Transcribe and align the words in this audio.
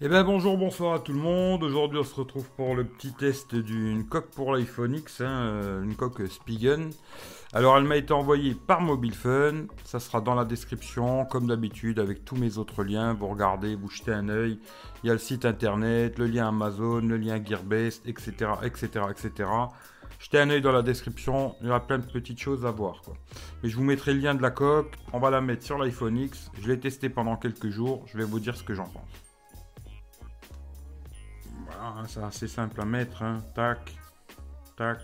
Eh 0.00 0.08
bien 0.08 0.22
bonjour, 0.22 0.56
bonsoir 0.56 0.94
à 0.94 0.98
tout 1.00 1.12
le 1.12 1.18
monde. 1.18 1.64
Aujourd'hui 1.64 1.98
on 1.98 2.04
se 2.04 2.14
retrouve 2.14 2.48
pour 2.50 2.76
le 2.76 2.84
petit 2.84 3.12
test 3.12 3.56
d'une 3.56 4.06
coque 4.06 4.30
pour 4.30 4.54
l'iPhone 4.54 4.94
X, 4.94 5.22
hein, 5.22 5.26
euh, 5.26 5.82
une 5.82 5.96
coque 5.96 6.22
Spigen. 6.28 6.90
Alors 7.52 7.76
elle 7.76 7.82
m'a 7.82 7.96
été 7.96 8.12
envoyée 8.12 8.54
par 8.54 8.80
Mobile 8.80 9.16
Fun, 9.16 9.66
ça 9.82 9.98
sera 9.98 10.20
dans 10.20 10.36
la 10.36 10.44
description 10.44 11.24
comme 11.24 11.48
d'habitude 11.48 11.98
avec 11.98 12.24
tous 12.24 12.36
mes 12.36 12.58
autres 12.58 12.84
liens. 12.84 13.12
Vous 13.12 13.26
regardez, 13.26 13.74
vous 13.74 13.88
jetez 13.88 14.12
un 14.12 14.28
œil. 14.28 14.60
Il 15.02 15.08
y 15.08 15.10
a 15.10 15.14
le 15.14 15.18
site 15.18 15.44
internet, 15.44 16.16
le 16.16 16.26
lien 16.26 16.46
Amazon, 16.46 17.00
le 17.00 17.16
lien 17.16 17.44
Gearbest, 17.44 18.06
etc. 18.06 18.52
etc. 18.62 19.06
etc. 19.10 19.50
Jetez 20.20 20.38
un 20.38 20.50
œil 20.50 20.60
dans 20.60 20.70
la 20.70 20.82
description, 20.82 21.56
il 21.60 21.66
y 21.66 21.70
aura 21.70 21.84
plein 21.84 21.98
de 21.98 22.06
petites 22.06 22.38
choses 22.38 22.64
à 22.64 22.70
voir. 22.70 23.02
Quoi. 23.04 23.14
Mais 23.64 23.68
je 23.68 23.76
vous 23.76 23.82
mettrai 23.82 24.14
le 24.14 24.20
lien 24.20 24.36
de 24.36 24.42
la 24.42 24.52
coque, 24.52 24.94
on 25.12 25.18
va 25.18 25.30
la 25.30 25.40
mettre 25.40 25.64
sur 25.64 25.76
l'iPhone 25.76 26.16
X. 26.18 26.52
Je 26.62 26.68
l'ai 26.68 26.78
testé 26.78 27.08
pendant 27.08 27.34
quelques 27.34 27.70
jours, 27.70 28.04
je 28.06 28.16
vais 28.16 28.24
vous 28.24 28.38
dire 28.38 28.56
ce 28.56 28.62
que 28.62 28.74
j'en 28.74 28.86
pense. 28.86 29.27
Voilà, 31.68 32.06
c'est 32.08 32.22
assez 32.22 32.48
simple 32.48 32.80
à 32.80 32.84
mettre. 32.84 33.22
Hein. 33.22 33.42
Tac, 33.54 33.94
tac. 34.76 35.00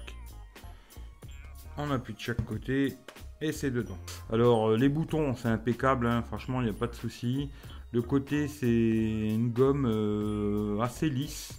On 1.77 1.91
appuie 1.91 2.15
de 2.15 2.21
chaque 2.21 2.45
côté 2.45 2.97
et 3.41 3.53
c'est 3.53 3.71
dedans. 3.71 3.99
Alors 4.33 4.71
euh, 4.71 4.77
les 4.77 4.89
boutons, 4.89 5.35
c'est 5.35 5.49
impeccable, 5.49 6.07
hein. 6.07 6.23
franchement, 6.23 6.61
il 6.61 6.65
n'y 6.65 6.71
a 6.71 6.75
pas 6.75 6.87
de 6.87 6.95
souci. 6.95 7.51
Le 7.93 8.03
côté, 8.03 8.49
c'est 8.49 8.67
une 8.67 9.51
gomme 9.51 9.87
euh, 9.87 10.81
assez 10.81 11.09
lisse. 11.09 11.59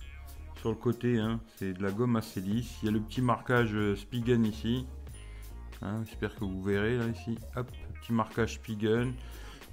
Sur 0.60 0.70
le 0.70 0.76
côté, 0.76 1.20
hein. 1.20 1.40
c'est 1.58 1.74
de 1.74 1.84
la 1.84 1.92
gomme 1.92 2.16
assez 2.16 2.42
lisse. 2.42 2.78
Il 2.82 2.86
y 2.86 2.90
a 2.90 2.92
le 2.92 3.00
petit 3.00 3.22
marquage 3.22 3.74
euh, 3.74 3.96
Spigen 3.96 4.46
ici. 4.46 4.86
J'espère 6.06 6.34
que 6.34 6.46
vous 6.46 6.64
verrez 6.64 6.98
là 6.98 7.06
ici. 7.08 7.38
Hop, 7.56 7.70
petit 8.02 8.12
marquage 8.12 8.56
Spigen. 8.56 9.14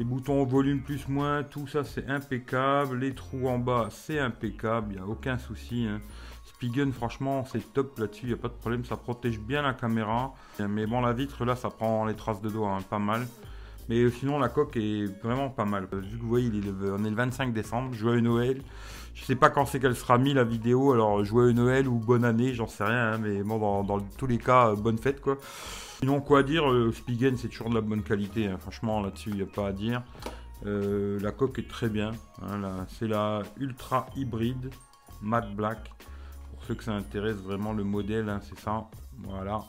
Les 0.02 0.08
boutons 0.08 0.44
volume 0.44 0.80
plus 0.80 1.06
moins, 1.06 1.44
tout 1.44 1.68
ça 1.68 1.84
c'est 1.84 2.08
impeccable. 2.08 2.98
Les 2.98 3.14
trous 3.14 3.46
en 3.46 3.60
bas 3.60 3.86
c'est 3.88 4.18
impeccable, 4.18 4.88
il 4.90 4.96
n'y 4.96 5.00
a 5.00 5.06
aucun 5.06 5.38
souci. 5.38 5.86
Hein. 5.88 6.00
Spigen 6.44 6.92
franchement 6.92 7.44
c'est 7.44 7.72
top 7.72 8.00
là-dessus, 8.00 8.24
il 8.24 8.28
n'y 8.30 8.34
a 8.34 8.36
pas 8.36 8.48
de 8.48 8.54
problème, 8.54 8.84
ça 8.84 8.96
protège 8.96 9.38
bien 9.38 9.62
la 9.62 9.74
caméra. 9.74 10.34
Mais 10.58 10.86
bon 10.86 11.02
la 11.02 11.12
vitre 11.12 11.44
là 11.44 11.54
ça 11.54 11.70
prend 11.70 12.04
les 12.04 12.14
traces 12.14 12.42
de 12.42 12.50
doigts, 12.50 12.70
hein, 12.70 12.82
pas 12.90 12.98
mal. 12.98 13.28
Mais 13.88 14.10
sinon 14.10 14.40
la 14.40 14.48
coque 14.48 14.76
est 14.76 15.04
vraiment 15.22 15.50
pas 15.50 15.66
mal. 15.66 15.86
Vu 15.92 16.16
que 16.18 16.22
vous 16.22 16.28
voyez 16.28 16.50
on 16.50 17.04
est 17.04 17.10
le 17.10 17.14
25 17.14 17.52
décembre, 17.52 17.94
joyeux 17.94 18.22
Noël. 18.22 18.60
Je 19.14 19.24
sais 19.24 19.36
pas 19.36 19.50
quand 19.50 19.66
c'est 19.66 19.78
qu'elle 19.78 19.94
sera 19.94 20.18
mise 20.18 20.34
la 20.34 20.42
vidéo, 20.42 20.90
alors 20.90 21.24
joyeux 21.24 21.52
Noël 21.52 21.86
ou 21.86 22.00
bonne 22.00 22.24
année, 22.24 22.54
j'en 22.54 22.66
sais 22.66 22.82
rien, 22.82 23.12
hein, 23.12 23.18
mais 23.18 23.44
bon 23.44 23.60
dans, 23.60 23.84
dans, 23.84 24.00
tous 24.18 24.26
les 24.26 24.38
cas, 24.38 24.74
bonne 24.74 24.98
fête 24.98 25.20
quoi. 25.20 25.38
Sinon, 26.02 26.20
quoi 26.20 26.42
dire, 26.42 26.68
euh, 26.68 26.90
Spigen 26.90 27.36
c'est 27.36 27.46
toujours 27.46 27.70
de 27.70 27.76
la 27.76 27.80
bonne 27.80 28.02
qualité, 28.02 28.48
hein. 28.48 28.58
franchement 28.58 29.00
là-dessus 29.00 29.30
il 29.30 29.36
n'y 29.36 29.42
a 29.42 29.46
pas 29.46 29.68
à 29.68 29.72
dire. 29.72 30.02
Euh, 30.66 31.20
la 31.20 31.30
coque 31.30 31.60
est 31.60 31.68
très 31.68 31.88
bien, 31.88 32.10
hein, 32.42 32.86
c'est 32.88 33.06
la 33.06 33.42
Ultra 33.56 34.06
Hybride 34.16 34.70
Matte 35.20 35.54
Black. 35.54 35.92
Pour 36.50 36.64
ceux 36.64 36.74
que 36.74 36.82
ça 36.82 36.90
intéresse 36.90 37.36
vraiment 37.36 37.72
le 37.72 37.84
modèle, 37.84 38.28
hein, 38.28 38.40
c'est 38.42 38.58
ça. 38.58 38.88
Voilà. 39.18 39.60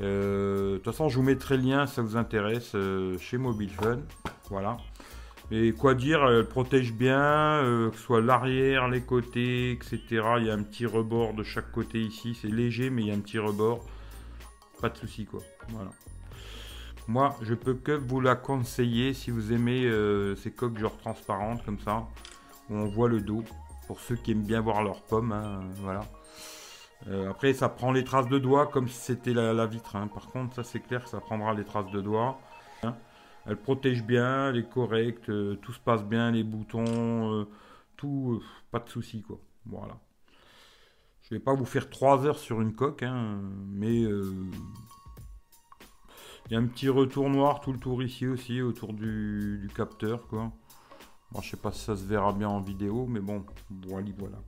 Euh, 0.00 0.72
de 0.72 0.76
toute 0.78 0.86
façon, 0.86 1.08
je 1.08 1.14
vous 1.18 1.22
mettrai 1.22 1.56
le 1.56 1.62
lien 1.62 1.86
ça 1.86 2.02
vous 2.02 2.16
intéresse 2.16 2.74
chez 3.20 3.38
Mobile 3.38 3.70
Fun. 3.70 4.00
Voilà. 4.50 4.76
Mais 5.52 5.70
quoi 5.70 5.94
dire, 5.94 6.26
elle 6.26 6.48
protège 6.48 6.92
bien, 6.92 7.60
que 7.62 7.96
ce 7.96 8.02
soit 8.02 8.20
l'arrière, 8.20 8.88
les 8.88 9.02
côtés, 9.02 9.70
etc. 9.70 10.00
Il 10.38 10.46
y 10.46 10.50
a 10.50 10.54
un 10.54 10.64
petit 10.64 10.84
rebord 10.84 11.34
de 11.34 11.44
chaque 11.44 11.70
côté 11.70 12.00
ici. 12.00 12.36
C'est 12.42 12.48
léger, 12.48 12.90
mais 12.90 13.02
il 13.02 13.08
y 13.08 13.10
a 13.12 13.14
un 13.14 13.20
petit 13.20 13.38
rebord. 13.38 13.86
Pas 14.80 14.88
de 14.88 14.96
souci 14.96 15.24
quoi. 15.24 15.40
Voilà. 15.68 15.90
Moi, 17.08 17.36
je 17.40 17.54
peux 17.54 17.74
que 17.74 17.92
vous 17.92 18.20
la 18.20 18.34
conseiller 18.34 19.14
si 19.14 19.30
vous 19.30 19.52
aimez 19.52 19.84
euh, 19.84 20.34
ces 20.34 20.50
coques 20.50 20.76
genre 20.76 20.96
transparentes 20.98 21.64
comme 21.64 21.78
ça, 21.78 22.08
où 22.68 22.74
on 22.74 22.86
voit 22.86 23.08
le 23.08 23.20
dos. 23.20 23.44
Pour 23.86 24.00
ceux 24.00 24.16
qui 24.16 24.32
aiment 24.32 24.42
bien 24.42 24.60
voir 24.60 24.82
leurs 24.82 25.02
pommes, 25.02 25.30
hein, 25.30 25.60
voilà. 25.76 26.00
Euh, 27.06 27.30
après, 27.30 27.52
ça 27.52 27.68
prend 27.68 27.92
les 27.92 28.02
traces 28.02 28.28
de 28.28 28.38
doigts 28.38 28.66
comme 28.66 28.88
si 28.88 28.96
c'était 28.96 29.32
la, 29.32 29.66
vitre. 29.66 29.94
Hein. 29.94 30.08
Par 30.08 30.26
contre, 30.28 30.56
ça 30.56 30.64
c'est 30.64 30.80
clair 30.80 31.04
que 31.04 31.10
ça 31.10 31.20
prendra 31.20 31.54
les 31.54 31.64
traces 31.64 31.90
de 31.92 32.00
doigts. 32.00 32.40
Hein. 32.82 32.96
Elle 33.46 33.56
protège 33.56 34.02
bien, 34.02 34.50
elle 34.50 34.56
est 34.58 34.68
correcte, 34.68 35.28
euh, 35.28 35.54
tout 35.62 35.72
se 35.72 35.78
passe 35.78 36.02
bien, 36.02 36.32
les 36.32 36.42
boutons, 36.42 37.46
tout, 37.96 38.42
pas 38.72 38.80
de 38.80 38.88
souci 38.88 39.22
quoi. 39.22 39.38
Voilà. 39.66 39.96
Je 41.28 41.34
vais 41.34 41.40
pas 41.40 41.54
vous 41.54 41.64
faire 41.64 41.90
3 41.90 42.24
heures 42.24 42.38
sur 42.38 42.60
une 42.60 42.72
coque, 42.72 43.02
hein, 43.02 43.40
mais 43.68 44.04
euh, 44.04 44.32
il 46.46 46.52
y 46.52 46.56
a 46.56 46.60
un 46.60 46.66
petit 46.66 46.88
retour 46.88 47.28
noir 47.28 47.60
tout 47.60 47.72
le 47.72 47.80
tour 47.80 48.00
ici 48.00 48.28
aussi, 48.28 48.62
autour 48.62 48.92
du, 48.92 49.68
capteur. 49.74 50.28
Quoi. 50.28 50.52
Bon, 51.32 51.40
je 51.40 51.50
sais 51.50 51.56
pas 51.56 51.72
si 51.72 51.80
ça 51.80 51.96
se 51.96 52.04
verra 52.04 52.32
bien 52.32 52.48
en 52.48 52.60
vidéo, 52.60 53.06
mais 53.08 53.18
bon, 53.18 53.44
voilà. 53.88 54.06
voilà 54.16 54.38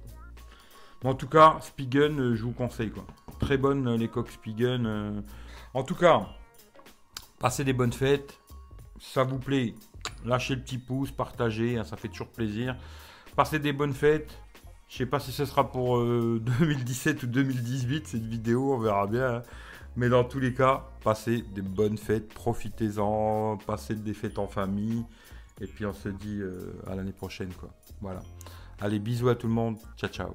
en 1.05 1.15
tout 1.15 1.29
cas, 1.29 1.59
Spigen, 1.61 2.21
euh, 2.21 2.37
je 2.37 2.45
vous 2.45 2.53
conseille. 2.53 2.93
Très 3.41 3.57
bonnes 3.57 3.89
euh, 3.89 3.97
les 3.97 4.09
coques 4.09 4.31
Spigen. 4.31 5.25
En 5.75 5.83
tout 5.83 5.97
cas, 5.97 6.29
passez 7.41 7.65
des 7.65 7.73
bonnes 7.73 7.93
fêtes. 7.93 8.39
Ça 9.01 9.25
vous 9.25 9.39
plaît, 9.39 9.75
lâchez 10.25 10.55
le 10.55 10.63
petit 10.63 10.79
pouce, 10.79 11.11
partagez, 11.11 11.77
hein, 11.77 11.85
ça 11.85 11.97
fait 11.97 12.09
toujours 12.09 12.29
plaisir. 12.29 12.77
Passez 13.35 13.59
des 13.59 13.73
bonnes 13.73 13.95
fêtes. 13.95 14.39
Je 14.89 14.97
sais 14.97 15.07
pas 15.07 15.21
si 15.21 15.33
ce 15.33 15.45
sera 15.45 15.71
pour 15.71 15.99
2017 15.99 17.23
euh, 17.23 17.27
ou 17.27 17.31
2018 17.31 18.09
cette 18.09 18.25
vidéo, 18.25 18.73
on 18.73 18.79
verra 18.79 19.07
bien. 19.07 19.37
Hein. 19.37 19.43
Mais 19.97 20.09
dans 20.09 20.25
tous 20.25 20.39
les 20.39 20.55
cas, 20.55 20.85
passez 21.03 21.43
des 21.55 21.63
bonnes 21.63 21.99
fêtes, 21.99 22.29
profitez-en, 22.33 23.59
passez 23.67 23.95
des 23.95 24.15
fêtes 24.15 24.39
en 24.39 24.47
famille. 24.47 25.05
Et 25.61 25.67
puis 25.67 25.85
on 25.85 25.93
se 25.93 26.09
dit 26.09 26.39
euh, 26.41 26.73
à 26.87 26.95
l'année 26.95 27.13
prochaine. 27.13 27.51
Voilà. 28.01 28.21
Allez, 28.81 28.99
bisous 28.99 29.29
à 29.29 29.35
tout 29.35 29.49
le 29.49 29.55
monde. 29.55 29.77
Ciao 29.97 30.09
ciao. 30.11 30.35